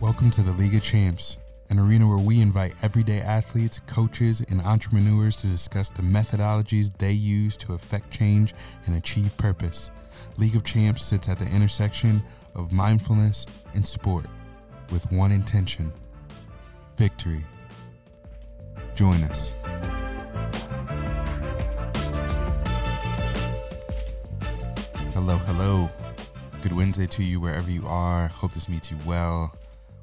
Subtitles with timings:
[0.00, 1.38] Welcome to the League of Champs,
[1.70, 7.10] an arena where we invite everyday athletes, coaches, and entrepreneurs to discuss the methodologies they
[7.10, 8.54] use to affect change
[8.86, 9.90] and achieve purpose.
[10.36, 12.22] League of Champs sits at the intersection
[12.54, 14.26] of mindfulness and sport
[14.92, 15.92] with one intention
[16.96, 17.44] victory.
[18.94, 19.52] Join us.
[25.12, 25.90] Hello, hello.
[26.62, 28.28] Good Wednesday to you wherever you are.
[28.28, 29.52] Hope this meets you well.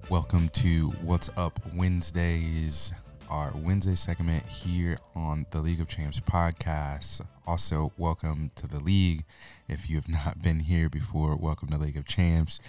[0.08, 2.94] Welcome to What's Up Wednesdays,
[3.28, 7.22] our Wednesday segment here on the League of Champs podcast.
[7.48, 9.26] Also, welcome to the league.
[9.68, 12.60] If you have not been here before, welcome to League of Champs.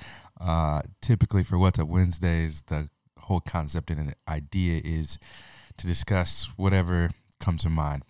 [0.41, 5.19] Uh, typically, for What's Up Wednesdays, the whole concept and idea is
[5.77, 8.03] to discuss whatever comes to mind,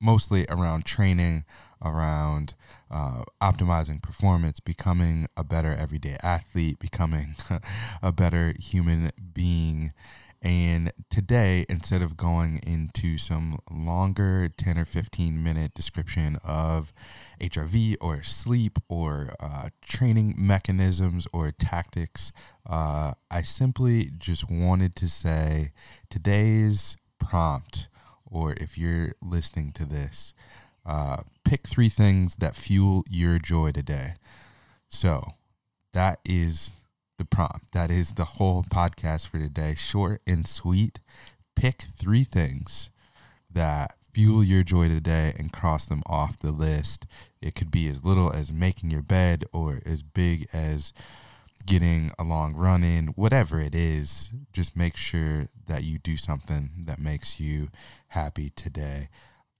[0.00, 1.44] mostly around training,
[1.82, 2.54] around
[2.90, 7.34] uh, optimizing performance, becoming a better everyday athlete, becoming
[8.02, 9.92] a better human being.
[10.42, 16.92] And today, instead of going into some longer 10 or 15 minute description of
[17.40, 22.32] HRV or sleep or uh, training mechanisms or tactics,
[22.68, 25.72] uh, I simply just wanted to say
[26.10, 27.88] today's prompt,
[28.30, 30.34] or if you're listening to this,
[30.84, 34.14] uh, pick three things that fuel your joy today.
[34.88, 35.32] So
[35.92, 36.72] that is
[37.18, 37.72] the prompt.
[37.72, 39.74] That is the whole podcast for today.
[39.76, 41.00] Short and sweet.
[41.54, 42.90] Pick three things
[43.50, 47.06] that fuel your joy today and cross them off the list.
[47.40, 50.92] It could be as little as making your bed or as big as
[51.66, 56.70] getting a long run in, whatever it is, just make sure that you do something
[56.86, 57.68] that makes you
[58.08, 59.08] happy today.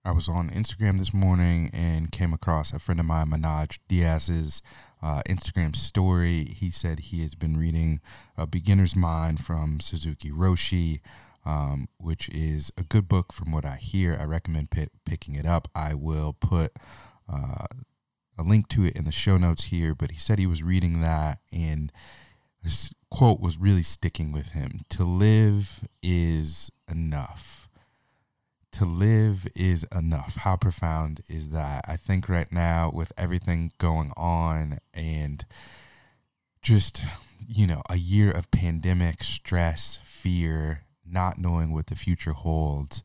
[0.05, 4.63] I was on Instagram this morning and came across a friend of mine, Manaj Diaz's
[5.03, 6.45] uh, Instagram story.
[6.57, 8.01] He said he has been reading
[8.37, 11.01] A Beginner's Mind from Suzuki Roshi,
[11.45, 14.17] um, which is a good book from what I hear.
[14.19, 15.69] I recommend p- picking it up.
[15.75, 16.73] I will put
[17.29, 17.67] uh,
[18.39, 21.01] a link to it in the show notes here, but he said he was reading
[21.01, 21.93] that and
[22.63, 24.81] this quote was really sticking with him.
[24.91, 27.67] To live is enough
[28.77, 30.37] to live is enough.
[30.37, 31.87] How profound is that?
[31.89, 35.47] I think right now, with everything going on and
[36.61, 37.01] just,
[37.49, 43.03] you know, a year of pandemic stress, fear, not knowing what the future holds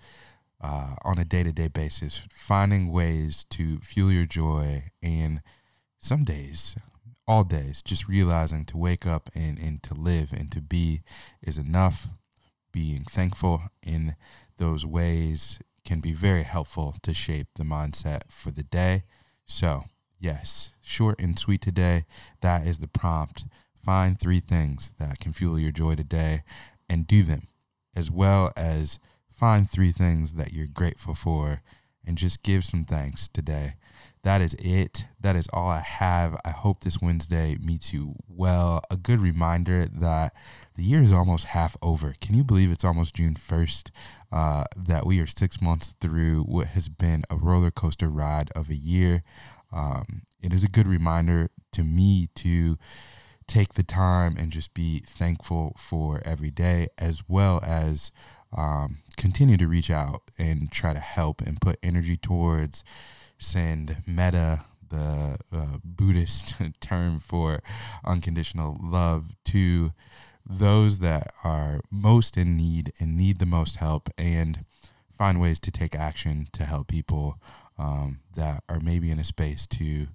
[0.61, 5.41] uh, on a day to day basis, finding ways to fuel your joy and
[5.99, 6.75] some days,
[7.27, 11.01] all days, just realizing to wake up and, and to live and to be
[11.41, 12.09] is enough.
[12.71, 14.16] Being thankful in
[14.57, 19.03] those ways can be very helpful to shape the mindset for the day.
[19.45, 19.85] So,
[20.19, 22.05] yes, short and sweet today.
[22.41, 23.45] That is the prompt.
[23.83, 26.44] Find three things that can fuel your joy today
[26.88, 27.47] and do them,
[27.95, 29.00] as well as
[29.41, 31.63] find three things that you're grateful for
[32.06, 33.74] and just give some thanks today.
[34.22, 35.06] That is it.
[35.19, 36.40] That is all I have.
[36.46, 38.84] I hope this Wednesday meets you well.
[38.91, 40.34] A good reminder that
[40.75, 42.13] the year is almost half over.
[42.22, 43.90] Can you believe it's almost June 1st?
[44.31, 48.69] Uh, that we are six months through what has been a roller coaster ride of
[48.69, 49.24] a year.
[49.74, 52.78] Um, it is a good reminder to me to
[53.47, 58.12] take the time and just be thankful for every day, as well as
[58.56, 62.83] um, continue to reach out and try to help and put energy towards
[63.37, 67.61] send metta the uh, Buddhist term for
[68.03, 69.91] unconditional love to
[70.43, 74.65] those that are most in need and need the most help and
[75.15, 77.39] find ways to take action to help people
[77.77, 80.07] um, that are maybe in a space to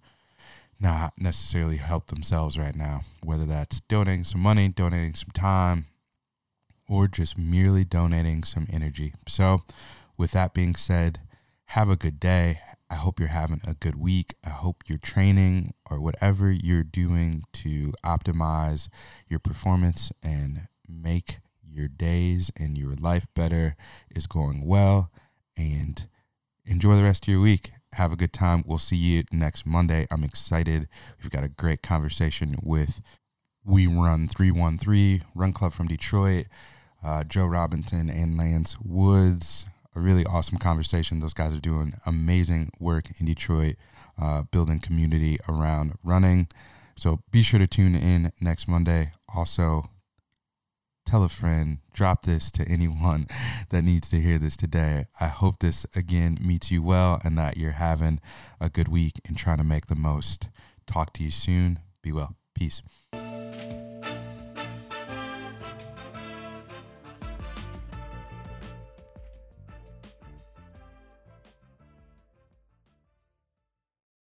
[0.80, 5.86] not necessarily help themselves right now, whether that's donating some money, donating some time,
[6.88, 9.14] or just merely donating some energy.
[9.26, 9.62] So,
[10.16, 11.20] with that being said,
[11.66, 12.60] have a good day.
[12.88, 14.34] I hope you're having a good week.
[14.44, 18.88] I hope you're training or whatever you're doing to optimize
[19.28, 21.38] your performance and make
[21.68, 23.76] your days and your life better
[24.14, 25.10] is going well.
[25.56, 26.06] And
[26.64, 27.72] enjoy the rest of your week.
[27.94, 28.62] Have a good time.
[28.66, 30.06] We'll see you next Monday.
[30.10, 30.88] I'm excited.
[31.22, 33.00] We've got a great conversation with
[33.64, 36.46] We Run 313, Run Club from Detroit,
[37.06, 39.64] uh, Joe Robinson and Lance Woods
[39.96, 41.20] a really awesome conversation.
[41.20, 43.76] Those guys are doing amazing work in Detroit,
[44.20, 46.48] uh, building community around running.
[46.96, 49.12] So be sure to tune in next Monday.
[49.34, 49.90] Also,
[51.06, 53.26] tell a friend, drop this to anyone
[53.70, 55.06] that needs to hear this today.
[55.18, 58.20] I hope this again meets you well and that you're having
[58.60, 60.48] a good week and trying to make the most.
[60.86, 61.80] Talk to you soon.
[62.02, 62.36] Be well.
[62.54, 62.82] Peace.